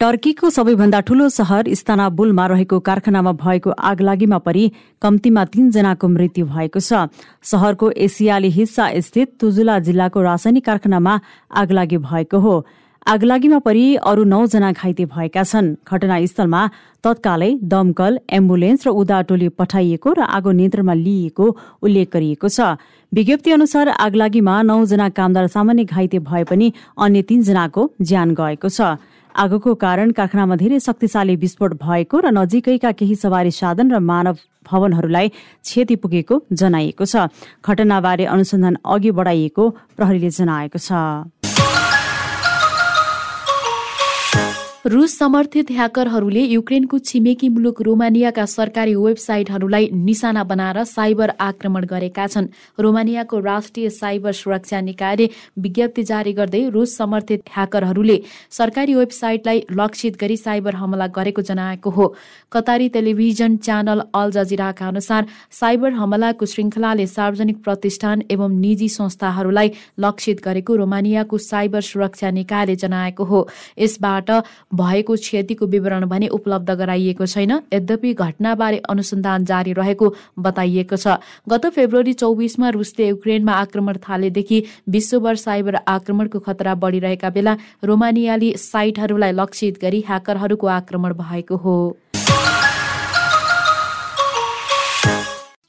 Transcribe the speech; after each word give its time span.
टर्कीको 0.00 0.48
सबैभन्दा 0.50 0.98
ठूलो 1.08 1.28
सहर 1.28 1.68
इस्तानाबुलमा 1.68 2.46
रहेको 2.46 2.78
कारखानामा 2.86 3.32
भएको 3.34 3.70
आगलागीमा 3.90 4.38
परि 4.44 4.64
कम्तीमा 5.02 5.44
तीनजनाको 5.46 6.08
मृत्यु 6.08 6.46
भएको 6.46 6.80
छ। 6.80 7.08
सहरको 7.42 7.90
एसियाली 8.04 8.50
हिस्सा 8.56 8.88
स्थित 9.00 9.32
तुजुला 9.40 9.78
जिल्लाको 9.88 10.22
रासायनिक 10.22 10.64
कारखानामा 10.66 11.14
आगलागी 11.62 11.98
भएको 12.04 12.38
हो। 12.38 12.54
आगलागीमा 13.06 13.58
परि 13.64 13.86
अरू 14.04 14.24
नौजना 14.26 14.72
घाइते 14.74 15.04
भएका 15.16 15.42
छन्। 15.44 15.74
घटनास्थलमा 15.88 16.62
तत्कालै 17.04 17.50
दमकल 17.64 18.20
एम्बुलेन्स 18.30 18.86
र 18.86 18.92
उदा 18.92 19.22
टोली 19.32 19.48
पठाइएको 19.56 20.12
र 20.12 20.28
आगो 20.28 20.52
नियन्त्रणमा 20.52 20.94
लिइएको 20.94 21.46
उल्लेख 21.82 22.12
गरिएको 22.12 22.48
छ। 22.50 22.76
विज्ञप्ति 23.12 23.50
अनुसार 23.50 23.88
आगलागीमा 23.96 24.60
नौजना 24.62 25.08
कामदार 25.16 25.46
सामान्य 25.48 25.84
घाइते 25.86 26.18
भए 26.20 26.44
पनि 26.44 26.72
अन्य 27.00 27.22
तीनजनाको 27.22 27.90
ज्यान 28.02 28.36
गएको 28.36 28.68
छ। 28.68 29.00
आगोको 29.36 29.74
कारण 29.76 30.10
कारखानामा 30.16 30.56
धेरै 30.56 30.78
शक्तिशाली 30.80 31.36
विस्फोट 31.36 31.72
भएको 31.76 32.16
र 32.20 32.26
नजिकैका 32.32 32.90
केही 32.96 33.14
सवारी 33.14 33.50
साधन 33.52 33.92
र 33.92 33.98
मानव 34.00 34.36
भवनहरूलाई 34.64 35.28
क्षति 35.28 35.96
पुगेको 35.96 36.34
जनाइएको 36.52 37.04
छ। 37.04 37.28
घटनाबारे 37.62 38.24
अनुसन्धान 38.24 38.76
अघि 38.84 39.10
बढाइएको 39.12 39.64
प्रहरीले 39.96 40.30
जनाएको 40.30 40.78
छ। 40.78 40.90
रुस 44.86 45.16
समर्थित 45.18 45.70
ह्याकरहरूले 45.70 46.42
युक्रेनको 46.42 46.98
छिमेकी 47.00 47.48
मुलुक 47.48 47.80
रोमानियाका 47.82 48.44
सरकारी 48.46 48.94
वेबसाइटहरूलाई 48.96 49.88
निशाना 49.92 50.42
बनाएर 50.44 50.82
साइबर 50.86 51.30
आक्रमण 51.40 51.84
गरेका 51.84 52.26
छन्। 52.26 52.46
रोमानियाको 52.78 53.38
राष्ट्रिय 53.40 53.90
साइबर 53.90 54.32
सुरक्षा 54.32 54.80
निकायले 54.80 55.28
विज्ञप्ति 55.58 56.02
जारी 56.02 56.32
गर्दै 56.32 56.60
रुस 56.70 56.96
समर्थित 56.96 57.42
ह्याकरहरूले 57.54 58.20
सरकारी 58.50 58.94
वेबसाइटलाई 58.94 59.62
लक्षित 59.72 60.20
गरी 60.20 60.36
साइबर 60.36 60.74
हमला 60.74 61.06
गरेको 61.18 61.42
जनाएको 61.42 61.90
हो। 61.90 62.06
कतारी 62.52 62.88
टेलिभिजन 62.88 63.56
च्यानल 63.58 64.02
अल 64.14 64.30
जजिराका 64.30 64.88
अनुसार 64.88 65.26
साइबर 65.50 65.92
हमलाको 65.98 66.46
श्रृङ्खलाले 66.46 67.06
सार्वजनिक 67.08 67.62
प्रतिष्ठान 67.64 68.22
एवं 68.30 68.54
निजी 68.60 68.88
संस्थाहरूलाई 68.90 69.72
लक्षित 69.98 70.44
गरेको 70.44 70.76
रोमानियाको 70.76 71.38
साइबर 71.40 71.80
सुरक्षा 71.82 72.30
निकायले 72.38 72.76
जनाएको 72.76 73.24
हो। 73.24 73.46
यसबाट 73.78 74.30
भएको 74.76 75.14
क्षतिको 75.16 75.66
विवरण 75.66 76.04
भने 76.06 76.28
उपलब्ध 76.28 76.70
गराइएको 76.70 77.26
छैन। 77.26 77.52
यद्यपि 77.72 78.12
घटनाबारे 78.14 78.78
अनुसन्धान 78.88 79.44
जारी 79.44 79.72
रहेको 79.72 80.12
बताइएको 80.38 80.96
छ। 80.96 81.16
गत 81.48 81.66
फेब्रुअरी 81.74 82.12
चौबिसमा 82.14 82.68
रुसले 82.70 83.08
युक्रेनमा 83.08 83.52
आक्रमण 83.54 83.96
थालेदेखि 84.08 84.62
विश्वभर 84.88 85.36
साइबर 85.36 85.74
आक्रमणको 85.88 86.38
खतरा 86.40 86.74
बढिरहेका 86.76 87.30
बेला 87.30 87.56
रोमानियाली 87.84 88.52
साइटहरूलाई 88.58 89.32
लक्षित 89.32 89.78
गरी 89.82 90.04
ह्याकरहरूको 90.08 90.66
आक्रमण 90.66 91.14
भएको 91.16 91.56
हो। 91.56 91.76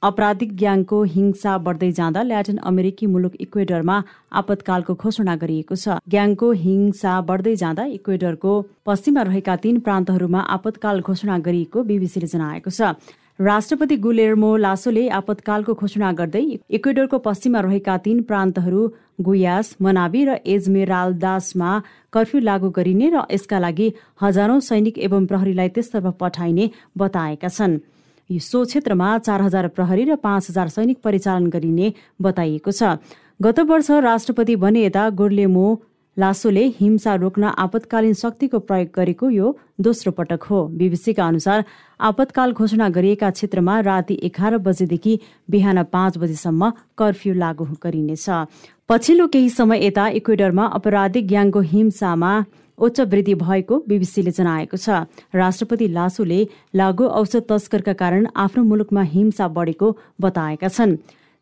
आपराधिक 0.04 0.56
ग्याङको 0.58 1.02
हिंसा 1.12 1.58
बढ्दै 1.58 1.92
जाँदा 2.00 2.22
ल्याटिन 2.24 2.58
अमेरिकी 2.70 3.06
मुलुक 3.08 3.36
इक्वेडरमा 3.42 3.96
आपतकालको 4.42 4.94
घोषणा 4.96 5.36
गरिएको 5.36 5.76
छ। 5.76 5.98
ग्याङको 6.14 6.52
हिंसा 6.66 7.14
बढ्दै 7.30 7.56
जाँदा 7.62 7.86
इक्वेडरको 7.94 8.52
पश्चिममा 8.86 9.24
रहेका 9.30 9.56
तीन 9.64 9.80
प्रान्तहरूमा 9.88 10.44
आपतकाल 10.58 11.02
घोषणा 11.02 11.38
गरिएको 11.50 11.84
बीबीसीले 11.90 12.30
जनाएको 12.36 12.70
छ। 12.70 12.94
राष्ट्रपति 13.42 13.98
गुलेर्मो 14.06 14.54
लासोले 14.58 15.08
आपतकालको 15.16 15.74
घोषणा 15.74 16.12
गर्दै 16.22 16.46
इक्वेडरको 16.78 17.18
पश्चिममा 17.26 17.66
रहेका 17.66 17.98
तीन 18.06 18.22
प्रान्तहरू 18.30 18.86
गुयास 19.26 19.76
मनाबी 19.82 20.24
र 20.30 20.40
एजमेराल्दासमा 20.46 21.74
कर्फ्यू 22.14 22.46
लागू 22.46 22.70
गरिने 22.78 23.14
र 23.18 23.28
यसका 23.34 23.66
लागि 23.66 23.92
हजारौं 24.22 24.60
सैनिक 24.70 24.98
एवं 25.10 25.26
प्रहरीलाई 25.26 25.70
त्यसतर्फ 25.76 26.18
पठाइने 26.22 26.74
बताएका 26.98 27.50
छन्। 27.50 27.80
सो 28.30 28.64
क्षेत्रमा 28.66 29.18
चार 29.20 29.42
हजार 29.42 29.68
प्रहरी 29.68 30.04
र 30.04 30.16
पाँच 30.20 30.50
हजार 30.50 30.68
सैनिक 30.70 30.98
परिचालन 31.04 31.48
गरिने 31.50 31.94
बताइएको 32.22 32.72
छ। 32.72 32.98
गत 33.42 33.60
वर्ष 33.70 33.92
राष्ट्रपति 34.04 34.56
बने 34.56 34.84
यता 34.86 35.10
गोर्लेमो 35.14 35.68
लासोले 36.18 36.66
हिंसा 36.76 37.14
रोक्न 37.16 37.44
आपतकालीन 37.56 38.14
शक्तिको 38.14 38.60
प्रयोग 38.60 38.90
गरेको 38.96 39.30
यो 39.30 39.48
दोस्रो 39.80 40.12
पटक 40.12 40.44
हो। 40.44 40.66
बीबीसीका 40.74 41.28
अनुसार 41.28 41.64
आपतकाल 42.00 42.52
घोषणा 42.54 42.88
गरिएका 42.90 43.30
क्षेत्रमा 43.30 43.80
राति 43.80 44.20
एघार 44.24 44.58
बजेदेखि 44.58 45.20
बिहान 45.50 45.84
पाँच 45.94 46.18
बजेसम्म 46.18 46.72
कर्फ्यू 46.98 47.34
लागू 47.34 47.66
गरिनेछ। 47.84 48.26
पछिल्लो 48.90 49.26
केही 49.28 49.50
समय 49.50 49.86
यता 49.86 50.08
इक्वेडरमा 50.18 50.66
अपराधिक 50.76 51.28
ग्याङको 51.28 51.60
हिंसामा 51.72 52.32
उच्च 52.78 53.00
वृद्धि 53.04 53.34
भएको 53.36 53.80
बीबीसीले 53.88 54.32
जनाएको 54.32 54.78
छ। 54.78 55.04
राष्ट्रपति 55.36 55.88
लासुले 55.92 56.40
लागु 56.74 57.06
औषध 57.20 57.44
तस्करका 57.50 57.94
कारण 58.00 58.28
आफ्नो 58.38 58.64
मुलुकमा 58.64 59.02
हिंसा 59.12 59.48
बढेको 59.52 59.92
बताएका 60.22 60.68
छन्। 60.70 60.96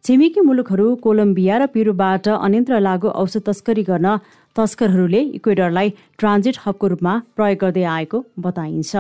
छिमेकी 0.04 0.42
मुलुकहरू 0.42 0.88
कोलम्बिया 1.06 1.58
र 1.58 1.66
पिरुबाट 1.70 2.28
अन्यन्त्र 2.30 2.80
लागु 2.82 3.14
औषध 3.14 3.46
तस्करी 3.46 3.84
गर्न 3.84 4.18
तस्करहरूले 4.56 5.22
इक्वेडरलाई 5.38 5.90
ट्रान्जिट 6.18 6.58
हबको 6.66 6.88
रूपमा 6.88 7.14
प्रयोग 7.38 7.60
गर्दै 7.62 7.84
आएको 7.94 8.24
बताइन्छ। 8.40 8.94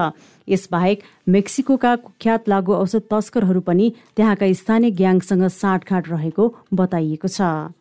यसबाहेक 0.47 1.01
मेक्सिकोका 1.34 1.95
कुख्यात 2.05 2.50
लागु 2.50 2.73
औषध 2.75 3.09
तस्करहरू 3.09 3.61
पनि 3.66 3.85
त्यहाँका 4.16 4.53
स्थानीय 4.53 4.91
ग्याङसँग 5.01 5.47
साँठगाँठ 5.57 6.09
रहेको 6.09 6.44
बताइएको 6.73 7.28
छ। 7.28 7.73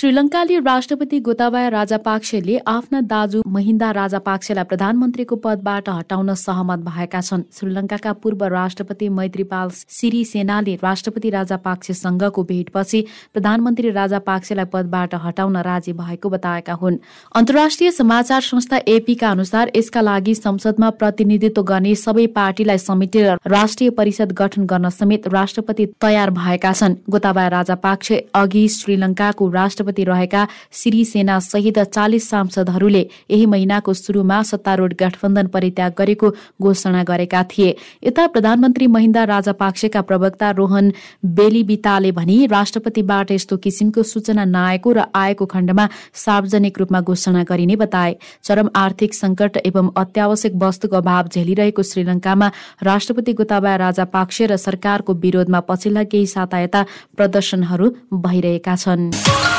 श्रीलङ्काली 0.00 0.58
राष्ट्रपति 0.58 1.18
गोताबाया 1.20 1.68
राजापाक्सेले 1.68 2.56
आफ्ना 2.66 3.00
दाजु 3.08 3.42
महिन्दा 3.46 3.90
राजापाक्सेलाई 3.92 4.64
प्रधानमन्त्रीको 4.64 5.36
पदबाट 5.36 5.88
हटाउन 5.88 6.34
सहमत 6.40 6.78
भएका 6.86 7.20
छन्। 7.20 7.42
श्रीलङ्काका 7.52 8.12
पूर्व 8.22 8.44
राष्ट्रपति 8.46 9.08
मैत्रीपाल 9.08 9.70
सिरिसेनाले 9.70 10.74
राष्ट्रपति 10.84 11.30
राजापाक्सेसँगको 11.30 12.42
भेटपछि 12.42 13.00
प्रधानमन्त्री 13.34 13.90
राजापाक्सेलाई 13.90 14.64
पदबाट 14.72 15.14
हटाउन 15.24 15.56
राजी 15.68 15.92
भएको 15.92 16.30
बताएका 16.30 16.74
हुन्। 16.80 16.96
अन्तर्राष्ट्रिय 17.34 17.90
समाचार 17.90 18.40
संस्था 18.40 18.80
एपीका 18.94 19.30
अनुसार 19.30 19.72
यसका 19.76 20.00
लागि 20.00 20.34
संसदमा 20.36 20.90
प्रतिनिधित्व 20.96 21.62
गर्ने 21.72 21.94
सबै 21.96 22.26
पार्टीलाई 22.38 22.78
समेटेर 22.80 23.36
राष्ट्रिय 23.56 23.90
परिषद 24.00 24.32
गठन 24.40 24.64
गर्न 24.72 24.88
समेत 24.94 25.28
राष्ट्रपति 25.28 25.86
तयार 26.00 26.30
भएका 26.40 26.72
छन्। 26.72 26.98
गोताबाया 27.10 27.48
राजापाक्से 27.58 28.24
अघि 28.36 28.66
श्रीलङ्काको 28.78 29.50
राष्ट्रपति 29.50 29.88
राष्ट्रपति 29.90 30.04
रहेका 30.04 30.46
सिरिसेना 30.72 31.38
सहित 31.40 31.78
चालिस 31.90 32.28
सांसदहरूले 32.30 33.06
यही 33.30 33.46
महिनाको 33.46 33.92
सुरुमा 33.94 34.42
सत्तारूढ 34.42 34.94
गठबन्धन 34.94 35.46
परित्याग 35.48 35.92
गरेको 35.98 36.30
घोषणा 36.62 37.02
गरेका 37.02 37.42
थिए। 37.50 37.74
यता 38.04 38.26
प्रधानमन्त्री 38.26 38.86
महिन्दा 38.86 39.24
राजापाक्सेका 39.24 40.00
प्रवक्ता 40.02 40.50
रोहन 40.52 40.92
बेलिबिताले 41.24 42.12
भनी 42.12 42.46
राष्ट्रपतिबाट 42.46 43.30
यस्तो 43.30 43.56
किसिमको 43.56 44.02
सूचना 44.02 44.44
नआएको 44.46 44.92
र 44.92 45.04
आएको 45.14 45.46
खण्डमा 45.46 45.88
सार्वजनिक 46.14 46.78
रूपमा 46.78 47.00
घोषणा 47.02 47.42
गरिने 47.42 47.76
बताए। 47.76 48.16
चरम 48.44 48.70
आर्थिक 48.76 49.14
संकट 49.14 49.56
एवं 49.66 49.90
अत्यावश्यक 49.96 50.54
वस्तुको 50.54 50.96
अभाव 50.96 51.28
झेलिरहेको 51.34 51.82
श्रीलङ्कामा 51.82 52.50
राष्ट्रपति 52.82 53.32
गोताबाया 53.32 53.76
राजापाक्से 53.76 54.46
र 54.46 54.56
सरकारको 54.56 55.14
विरोधमा 55.14 55.60
पछिल्ला 55.68 56.04
केही 56.04 56.26
साता 56.28 56.58
यता 56.60 56.84
प्रदर्शनहरू 57.16 57.86
भइरहेका 58.14 58.76
छन्। 58.76 59.49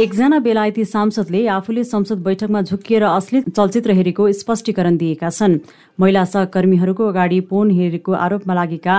एकजना 0.00 0.38
बेलायती 0.38 0.84
सांसदले 0.84 1.46
आफूले 1.52 1.82
संसद 1.84 2.18
बैठकमा 2.24 2.60
झुकिएर 2.62 3.02
असली 3.04 3.40
चलचित्र 3.48 3.90
हेरेको 3.92 4.30
स्पष्टीकरण 4.32 4.96
दिएका 4.96 5.28
छन्। 5.30 5.56
महिला 6.00 6.24
सहकर्मीहरूको 6.24 7.08
अगाडि 7.08 7.40
पोन 7.50 7.70
हेरेको 7.70 8.12
आरोपमा 8.16 8.54
लागेका 8.54 8.94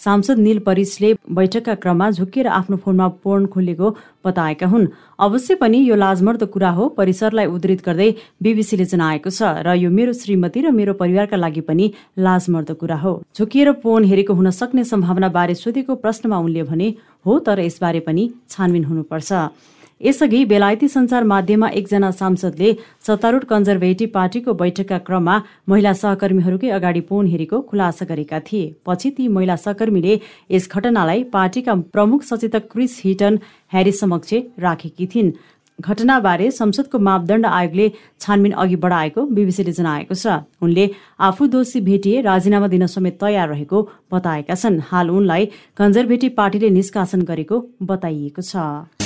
सांसद 0.00 0.38
निल 0.38 0.58
परिसले 0.64 1.12
बैठकका 1.36 1.74
क्रममा 1.82 2.08
झुकिएर 2.10 2.46
आफ्नो 2.46 2.76
फोनमा 2.84 3.08
पोर्न 3.20 3.46
खोलेको 3.52 3.90
बताएका 4.24 4.66
हुन्। 4.66 4.86
अवश्य 5.20 5.54
पनि 5.60 5.78
यो 5.88 5.94
लाजमर्दो 5.94 6.46
कुरा 6.48 6.70
हो 6.70 6.88
परिसरलाई 6.96 7.46
उद्धित 7.52 7.84
गर्दै 7.84 8.10
बीबीसीले 8.40 8.84
जनाएको 8.88 9.30
छ 9.30 9.60
र 9.60 9.76
यो 9.76 9.90
मेरो 9.92 10.12
श्रीमती 10.16 10.64
र 10.64 10.72
मेरो 10.72 10.96
परिवारका 10.96 11.36
लागि 11.36 11.60
पनि 11.68 11.92
लाजमर्दो 12.16 12.74
कुरा 12.80 12.96
हो। 13.04 13.12
झुकिएर 13.36 13.72
फोन 13.84 14.04
हेरेको 14.08 14.32
हुन 14.32 14.50
सक्ने 14.56 14.84
सम्भावना 14.88 15.28
बारे 15.36 15.54
सोधेको 15.54 16.00
प्रश्नमा 16.00 16.38
उनले 16.40 16.62
भने 16.64 16.88
हो 17.26 17.38
तर 17.44 17.60
यसबारे 17.60 18.00
पनि 18.08 18.30
छानबिन 18.48 18.84
हुनुपर्छ। 18.84 19.32
यसअघि 20.00 20.44
बेलायती 20.44 20.88
संचार 20.88 21.24
माध्यममा 21.24 21.68
एकजना 21.70 22.10
सांसदले 22.12 22.72
सत्तारूढ 23.06 23.44
कन्जर्भेटिभ 23.50 24.10
पार्टीको 24.14 24.52
बैठकका 24.54 24.98
क्रममा 25.06 25.38
महिला 25.68 25.92
सहकर्मीहरूकै 25.94 26.70
अगाडि 26.70 27.00
फोन 27.08 27.26
हेरेको 27.26 27.60
खुलासा 27.70 28.04
गरेका 28.04 28.38
थिए। 28.46 28.72
पछि 28.86 29.10
ती 29.10 29.28
महिला 29.28 29.56
सहकर्मीले 29.56 30.20
यस 30.50 30.68
घटनालाई 30.70 31.22
पार्टीका 31.32 31.74
प्रमुख 31.94 32.22
सचेतक 32.24 32.68
क्रिस 32.72 33.00
हिटन 33.04 33.38
ह्यारी 33.72 33.92
समक्ष 33.94 34.34
राखेकी 34.60 35.06
थिइन्। 35.06 35.32
घटनाबारे 35.78 36.50
संसदको 36.50 36.98
मापदण्ड 36.98 37.46
आयोगले 37.46 37.88
छानबिन 38.20 38.52
अघि 38.54 38.76
बढाएको 38.76 39.24
बीबीसीले 39.32 39.72
जनाएको 39.72 40.14
छ। 40.14 40.40
उनले 40.60 40.88
आफू 41.20 41.46
दोषी 41.46 41.80
भेटिए 41.80 42.20
राजीनामा 42.22 42.68
दिन 42.68 42.86
समेत 42.88 43.18
तयार 43.20 43.48
रहेको 43.48 43.82
बताएका 44.12 44.54
छन्। 44.56 44.80
हाल 44.88 45.10
उनलाई 45.10 45.44
कन्जर्भेटिभ 45.76 46.32
पार्टीले 46.36 46.70
निष्कासन 46.72 47.22
गरेको 47.24 47.64
बताइएको 47.84 48.42
छ। 48.42 49.05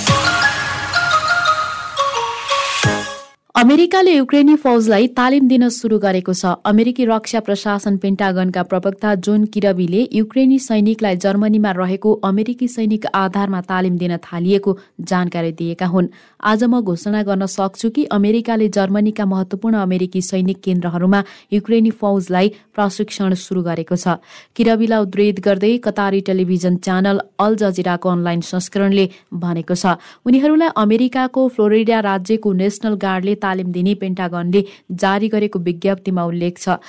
अमेरिकाले 3.60 4.12
युक्रेनी 4.12 4.54
फौजलाई 4.56 5.06
तालिम 5.16 5.48
दिन 5.48 5.68
सुरु 5.70 5.96
गरेको 6.00 6.32
छ। 6.32 6.52
अमेरिकी 6.64 7.04
रक्षा 7.04 7.40
प्रशासन 7.44 7.96
पेन्टागनका 8.00 8.62
प्रवक्ता 8.64 9.14
जोन 9.20 9.44
किरबीले 9.52 10.00
युक्रेनी 10.16 10.58
सैनिकलाई 10.58 11.16
जर्मनीमा 11.20 11.70
रहेको 11.78 12.12
अमेरिकी 12.24 12.68
सैनिक 12.74 13.04
आधारमा 13.14 13.60
तालिम 13.62 13.98
दिन 14.00 14.16
थालिएको 14.18 14.76
जानकारी 15.02 15.52
दिएका 15.52 15.86
हुन्। 15.86 16.08
आज 16.42 16.64
म 16.64 16.80
घोषणा 16.80 17.22
गर्न 17.22 17.46
सक्छु 17.46 17.90
कि 17.90 18.04
अमेरिकाले 18.10 18.68
जर्मनीका 18.70 19.24
महत्वपूर्ण 19.26 19.76
अमेरिकी 19.78 20.20
सैनिक 20.22 20.60
केन्द्रहरूमा 20.64 21.20
युक्रेनी 21.52 21.90
फौजलाई 22.00 22.48
प्रशिक्षण 22.72 23.34
सुरु 23.36 23.62
गरेको 23.68 23.96
छ। 23.96 24.16
किरबीलाई 24.56 25.00
उद्धित 25.04 25.44
गर्दै 25.44 25.76
कतारी 25.84 26.20
टेलिभिजन 26.30 26.80
च्यानल 26.80 27.20
अल 27.38 27.60
जजिराको 27.60 28.08
अनलाइन 28.08 28.40
संस्करणले 28.48 29.06
भनेको 29.36 29.74
छ। 29.74 30.00
उनीहरूलाई 30.24 30.76
अमेरिकाको 30.78 31.46
फ्लोरिडा 31.52 32.00
राज्यको 32.08 32.56
नेशनल 32.64 33.00
गार्डले 33.06 33.38
तालिम 33.50 33.72
दिने 33.72 33.94
पेन्टागनले 34.00 34.64
जारी 35.02 35.28
गरेको 35.28 35.58
विज्ञप्तिमा 35.68 36.24
उल्लेख 36.24 36.58
छ। 36.58 36.80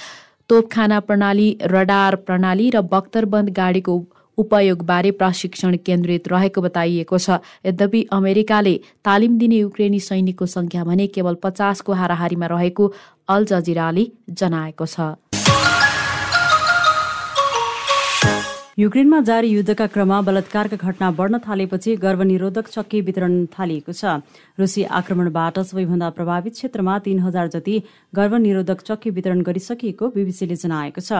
तोपखाना 0.50 1.00
प्रणाली 1.08 1.48
रडार 1.74 2.16
प्रणाली 2.28 2.70
र 2.72 2.82
बख्तरबन्द 2.92 3.50
गाडीको 3.60 3.96
उपयोगबारे 4.38 5.12
प्रशिक्षण 5.16 5.78
केन्द्रित 5.86 6.28
रहेको 6.28 6.62
बताइएको 6.62 7.18
छ। 7.18 7.40
यद्यपि 7.66 8.02
अमेरिकाले 8.12 8.76
तालिम 9.06 9.38
दिने 9.40 9.58
युक्रेनी 9.58 10.00
सैनिकको 10.02 10.46
संख्या 10.54 10.84
भने 10.84 11.08
केवल 11.18 11.42
पचासको 11.44 12.00
हाराहारीमा 12.00 12.54
रहेको 12.54 12.94
अल 13.30 13.46
जजिराले 13.48 14.08
जनाएको 14.30 14.86
छ। 14.88 15.31
युक्रेनमा 18.80 19.20
जारी 19.22 19.48
युद्धका 19.50 19.86
क्रममा 19.88 20.20
बलात्कारका 20.22 20.78
घटना 20.80 21.10
बढ्न 21.12 21.38
थालेपछि 21.40 21.96
गर्भनिरोधक 21.96 22.68
चक्की 22.68 23.02
वितरण 23.02 23.34
थालिएको 23.52 23.92
छ। 23.92 24.24
रुसी 24.60 24.84
आक्रमणबाट 24.90 25.60
सबैभन्दा 25.62 26.10
प्रभावित 26.16 26.54
क्षेत्रमा 26.54 26.98
तीन 27.04 27.20
हजार 27.20 27.48
जति 27.52 27.76
गर्भनिरोधक 28.16 28.82
चक्की 28.82 29.10
वितरण 29.12 29.42
गरिसकिएको 29.44 30.10
बीबीसीले 30.16 30.56
जनाएको 30.56 31.02
छ। 31.02 31.12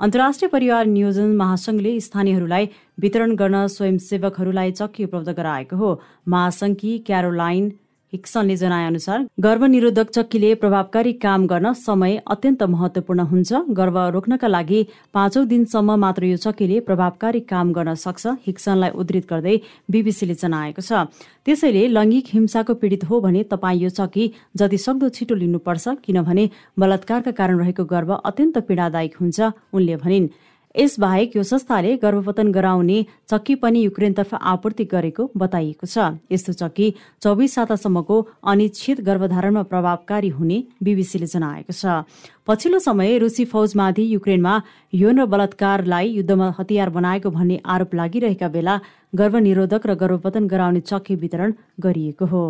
अन्तर्राष्ट्रिय 0.00 0.48
परिवार 0.50 0.86
नियोजन 0.88 1.36
महासंघले 1.36 1.98
स्थानीयहरूलाई 2.02 2.68
वितरण 2.98 3.34
गर्न 3.36 3.66
स्वयंसेवकहरूलाई 3.68 4.72
चक्की 4.74 5.04
उपलब्ध 5.04 5.30
गराएको 5.38 5.76
हो। 5.76 5.90
महासंघकी 6.28 6.98
क्यारोलाइन 7.06 7.72
हिक्सनले 8.12 8.56
जनाएअनुसार 8.56 9.24
गर्भनिरोधक 9.40 10.10
चक्कीले 10.10 10.54
प्रभावकारी 10.54 11.12
काम 11.24 11.46
गर्न 11.46 11.72
समय 11.78 12.16
अत्यन्त 12.26 12.62
महत्वपूर्ण 12.64 13.20
हुन्छ। 13.22 13.52
गर्भ 13.70 13.96
रोक्नका 14.14 14.48
लागि 14.48 14.80
पाँचौं 15.14 15.46
दिनसम्म 15.48 15.96
मात्र 16.00 16.24
यो 16.24 16.36
चक्कीले 16.38 16.80
प्रभावकारी 16.88 17.40
काम 17.52 17.72
गर्न 17.72 17.94
सक्छ 17.96 18.26
हिक्सनलाई 18.46 18.90
उद्धृत 18.96 19.26
गर्दै 19.30 19.56
बीबीसीले 19.90 20.34
जनाएको 20.34 20.82
छ। 20.82 21.04
त्यसैले 21.44 21.86
लैङ्गिक 21.88 22.26
हिंसाको 22.32 22.74
पीडित 22.80 23.04
हो 23.04 23.20
भने 23.20 23.42
तपाईँ 23.52 23.80
यो 23.80 23.90
चक्की 23.92 24.24
जति 24.56 24.78
सक्दो 24.78 25.08
छिटो 25.10 25.34
लिनुपर्छ 25.34 25.88
किनभने 26.04 26.44
बलात्कारका 26.78 27.30
कारण 27.36 27.58
रहेको 27.60 27.84
गर्भ 27.84 28.10
अत्यन्त 28.24 28.58
पीडादायक 28.68 29.16
हुन्छ 29.20 29.38
उनले 29.72 29.96
भनिन्। 29.96 30.28
यसबाहेक 30.74 31.36
यो 31.36 31.42
संस्थाले 31.42 31.96
गर्भपतन 31.96 32.52
गराउने 32.52 32.98
चक्की 33.30 33.54
पनि 33.54 33.82
युक्रेनतर्फ 33.82 34.34
आपूर्ति 34.34 34.84
गरेको 34.84 35.30
बताइएको 35.36 35.86
छ। 35.86 36.20
यस्तो 36.32 36.52
चक्की 36.52 36.94
चौबिस 37.22 37.54
सातासम्मको 37.54 38.16
अनिश्चित 38.44 39.00
गर्भधारणमा 39.00 39.62
प्रभावकारी 39.62 40.28
हुने 40.28 40.62
बीबीसीले 40.82 41.26
जनाएको 41.26 41.72
छ। 41.72 42.04
पछिल्लो 42.46 42.78
समय 42.78 43.18
रुसी 43.18 43.44
फौजमाथि 43.44 44.04
युक्रेनमा 44.14 44.54
यौन 44.94 45.20
र 45.20 45.26
बलात्कारलाई 45.26 46.08
युद्धमा 46.10 46.54
हतियार 46.58 46.90
बनाएको 46.90 47.30
भन्ने 47.30 47.60
आरोप 47.66 47.94
लागिरहेका 47.94 48.48
बेला 48.48 48.80
गर्भनिरोधक 49.14 49.86
र 49.86 49.94
गर्भपतन 49.96 50.46
गराउने 50.46 50.80
चक्की 50.80 51.14
वितरण 51.16 51.52
गरिएको 51.80 52.26
हो। 52.26 52.44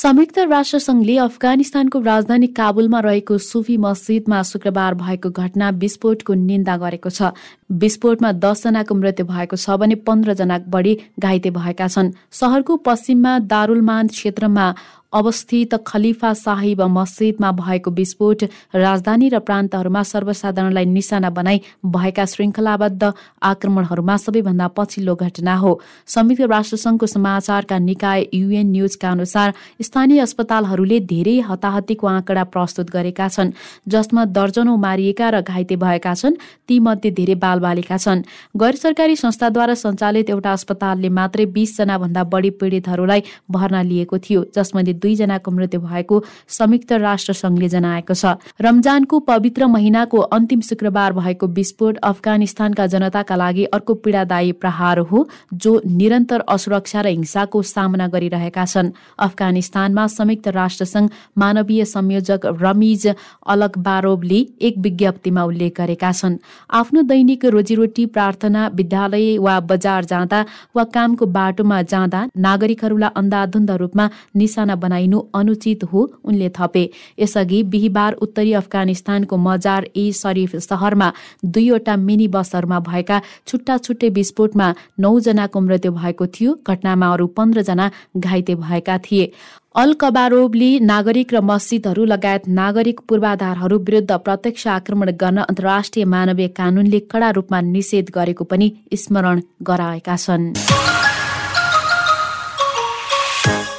संयुक्त 0.00 0.38
राष्ट्र 0.40 0.78
संघले 0.78 1.16
अफगानिस्तानको 1.18 2.00
राजधानी 2.00 2.46
काबुलमा 2.56 3.00
रहेको 3.00 3.36
सुफी 3.38 3.76
मस्जिदमा 3.76 4.40
शुक्रबार 4.42 4.94
भएको 4.96 5.30
घटना 5.30 5.68
विस्फोटको 5.76 6.34
निन्दा 6.40 6.76
गरेको 6.76 7.10
छ। 7.10 7.36
विस्फोटमा 7.68 8.30
दसजनाको 8.40 8.94
मृत्यु 8.94 9.26
भएको 9.26 9.56
छ 9.56 9.76
भने 9.76 9.94
पन्ध्रजना 10.00 10.58
बढी 10.72 10.96
घाइते 11.20 11.50
भएका 11.52 11.88
छन्। 11.88 12.12
सहरको 12.32 12.76
पश्चिममा 12.80 13.38
दारुलमान 13.44 14.08
क्षेत्रमा 14.08 14.66
अवस्थित 15.12 15.74
खलिफा 15.86 16.32
साहिब 16.34 16.82
मस्जिदमा 16.88 17.50
भएको 17.52 17.90
विस्फोट 17.90 18.42
राजधानी 18.74 19.28
र 19.28 19.38
प्रान्तहरूमा 19.40 20.02
सर्वसाधारणलाई 20.04 20.84
निशाना 20.86 21.30
बनाई 21.30 21.60
भएका 21.86 22.24
श्रृङ्खलाबद्ध 22.24 23.12
आक्रमणहरूमा 23.42 24.16
सबैभन्दा 24.16 24.68
पछिल्लो 24.76 25.14
घटना 25.16 25.54
हो। 25.56 25.72
संयुक्त 26.06 26.42
राष्ट्रसंघको 26.50 27.06
समाचारका 27.06 27.78
निकाय 27.80 28.26
युएन 28.34 28.70
न्यूजका 28.70 29.10
अनुसार 29.10 29.54
स्थानीय 29.82 30.20
अस्पतालहरूले 30.20 31.00
धेरै 31.10 31.38
हताहतीको 31.48 32.06
आँकडा 32.06 32.44
प्रस्तुत 32.54 32.90
गरेका 32.90 33.28
छन्। 33.28 33.52
जसमा 33.88 34.24
दर्जनौ 34.30 34.76
मारिएका 34.78 35.30
र 35.30 35.40
घाइते 35.42 35.76
भएका 35.76 36.14
छन् 36.14 36.38
तीमध्ये 36.68 37.10
धेरै 37.10 37.34
बालबालिका 37.34 37.96
छन्। 37.98 38.22
गैर 38.56 38.74
सरकारी 38.76 39.16
संस्थाद्वारा 39.16 39.74
सञ्चालित 39.74 40.30
एउटा 40.30 40.52
अस्पतालले 40.52 41.08
मात्रै 41.10 41.46
बीसजना 41.50 41.98
भन्दा 41.98 42.24
बढी 42.30 42.50
पीडितहरूलाई 42.60 43.22
भर्ना 43.50 43.82
लिएको 43.82 44.18
थियो 44.20 44.44
जसमध्ये 44.54 44.98
दुईजनाको 45.02 45.50
मृत्यु 45.50 45.80
भएको 45.80 46.22
संयुक्त 46.48 46.92
राष्ट्र 47.00 47.32
संघले 47.34 47.68
जनाएको 47.68 48.14
छ। 48.14 48.36
रमजानको 48.60 49.18
पवित्र 49.26 49.66
महिनाको 49.68 50.18
अन्तिम 50.30 50.60
शुक्रबार 50.62 51.12
भएको 51.12 51.46
विस्फोट 51.50 51.96
अफगानिस्तानका 52.04 52.86
जनताका 52.86 53.36
लागि 53.36 53.64
अर्को 53.72 53.94
पीडादायी 53.96 54.52
प्रहार 54.60 54.98
हो 55.10 55.26
जो 55.54 55.72
निरन्तर 55.86 56.40
असुरक्षा 56.48 57.00
र 57.00 57.06
हिंसाको 57.08 57.62
सामना 57.64 58.06
गरिरहेका 58.08 58.64
छन्। 58.64 58.92
अफगानिस्तानमा 59.18 60.06
संयुक्त 60.08 60.48
राष्ट्रसंघ 60.50 61.08
मानवीय 61.38 61.84
संयोजक 61.86 62.46
रमिज 62.62 63.06
अलकबारोभले 63.46 64.40
एक 64.60 64.78
विज्ञप्तिमा 64.78 65.42
उल्लेख 65.44 65.74
गरेका 65.76 66.12
छन्। 66.12 66.38
आफ्नो 66.70 67.02
दैनिक 67.02 67.44
रोजीरोटी 67.46 68.06
प्रार्थना 68.06 68.66
विद्यालय 68.74 69.38
वा 69.38 69.58
बजार 69.70 70.04
जाँदा 70.04 70.44
वा 70.76 70.84
कामको 70.94 71.26
बाटोमा 71.28 71.80
जाँदा 71.84 72.20
नागरिकहरूलाई 72.38 73.10
अन्धाधुन्ध 73.16 73.70
रूपमा 73.80 74.08
निशाना 74.36 74.74
बनाइनु 74.90 75.18
अनुचित 75.34 75.84
हो 75.92 76.00
उनले 76.24 76.48
थपे। 76.50 76.84
यसअघि 77.18 77.62
बिहिबार 77.72 78.12
उत्तरी 78.20 78.52
अफगानिस्तानको 78.54 79.36
मजार 79.38 79.86
ए 79.96 80.10
शरीफ 80.14 80.56
सहरमा 80.58 81.12
दुईवटा 81.46 81.96
मिनी 81.98 82.28
बसहरूमा 82.28 82.78
भएका 82.82 83.20
छुट्टा 83.46 83.76
छुट्टै 83.78 84.08
विस्फोटमा 84.10 84.74
नौजनाको 85.00 85.60
मृत्यु 85.60 85.92
भएको 85.92 86.26
थियो। 86.28 86.58
घटनामा 86.66 87.12
अरू 87.12 87.26
पन्ध्रजना 87.38 87.90
घाइते 88.18 88.54
भएका 88.56 88.98
थिए। 89.00 89.30
अल 89.76 89.92
कबारोबले 89.94 90.70
नागरिक 90.82 91.34
र 91.34 91.40
मस्जिदहरू 91.42 92.04
लगायत 92.04 92.48
नागरिक 92.50 93.00
पूर्वाधारहरू 93.08 93.78
विरुद्ध 93.80 94.12
प्रत्यक्ष 94.26 94.66
आक्रमण 94.68 95.10
गर्न 95.14 95.38
अन्तर्राष्ट्रिय 95.44 96.04
मानवीय 96.04 96.48
कानूनले 96.58 97.00
कडा 97.06 97.30
रूपमा 97.38 97.60
निषेध 97.70 98.10
गरेको 98.10 98.44
पनि 98.44 98.72
स्मरण 98.96 99.40
गराएका 99.62 100.16
छन्। 100.16 100.52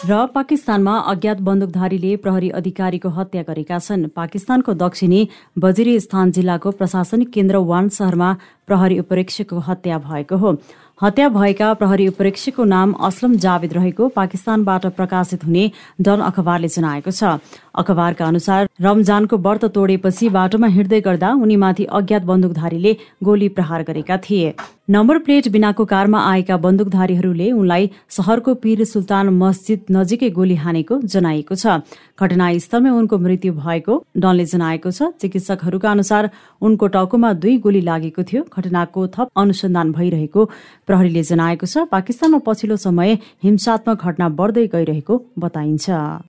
र 0.02 0.26
पाकिस्तानमा 0.34 0.94
अज्ञात 1.10 1.40
बन्दुकधारीले 1.46 2.16
प्रहरी 2.18 2.50
अधिकारीको 2.60 3.10
हत्या 3.18 3.42
गरेका 3.44 3.78
छन्। 3.80 4.08
पाकिस्तानको 4.16 4.74
दक्षिणी 4.74 5.20
बजिरिस्तान 5.56 6.32
जिल्लाको 6.32 6.72
प्रशासनिक 6.74 7.30
केन्द्र 7.30 7.58
वान 7.64 7.90
सहरमा 7.92 8.30
प्रहरी 8.68 8.98
उपरीक्षकको 9.00 9.60
हत्या 9.68 9.98
भएको 10.00 10.38
हो। 10.38 10.56
हत्या 11.02 11.28
भएका 11.30 11.74
प्रहरी 11.74 12.08
उपरीक्षकको 12.08 12.64
नाम 12.66 12.94
असलम 13.00 13.36
जावेद 13.38 13.74
रहेको 13.74 14.08
पाकिस्तानबाट 14.18 14.86
प्रकाशित 14.98 15.46
हुने 15.46 15.70
डन 16.02 16.20
अखबारले 16.24 16.68
जनाएको 16.70 17.12
छ। 17.12 17.38
अखबारका 17.78 18.26
अनुसार 18.26 18.70
रमजानको 18.82 19.38
व्रत 19.38 19.66
तोडेपछि 19.70 20.30
बाटोमा 20.30 20.68
हिँड्दै 20.68 21.02
गर्दा 21.02 21.30
उनीमाथि 21.38 21.86
अज्ञात 21.94 22.24
बन्दुकधारीले 22.26 22.98
गोली 23.24 23.50
प्रहार 23.54 23.84
गरेका 23.84 24.18
थिए। 24.18 24.54
नम्बर 24.92 25.18
प्लेट 25.26 25.48
बिनाको 25.48 25.84
कारमा 25.90 26.22
आएका 26.30 26.56
बन्दुकधारीहरूले 26.64 27.46
उनलाई 27.54 27.90
सहरको 28.12 28.54
पीर 28.64 28.84
सुल्तान 28.86 29.30
मस्जिद 29.36 29.94
नजिकै 29.96 30.30
गोली 30.38 30.56
हानेको 30.64 30.98
जनाइएको 31.14 31.56
छ। 31.62 31.76
घटनास्थलमै 32.20 32.92
उनको 32.94 33.20
मृत्यु 33.26 33.54
भएको 33.60 33.96
डनले 34.18 34.46
जनाएको 34.54 34.92
छ। 34.92 35.08
चिकित्सकहरूका 35.22 35.92
अनुसार 35.92 36.30
उनको 36.62 36.92
टाउकोमा 36.98 37.32
दुई 37.40 37.56
गोली 37.68 37.82
लागेको 37.88 38.26
थियो। 38.32 38.44
घटनाको 38.52 39.06
थप 39.16 39.32
अनुसन्धान 39.38 39.94
भइरहेको 39.96 40.46
प्रहरीले 40.88 41.24
जनाएको 41.32 41.72
छ। 41.74 41.88
पाकिस्तानमा 41.88 42.44
पछिल्लो 42.50 42.80
समय 42.84 43.18
हिंसात्मक 43.48 44.04
घटना 44.04 44.30
बढ्दै 44.44 44.68
गइरहेको 44.76 45.22
बताइन्छ। 45.40 46.20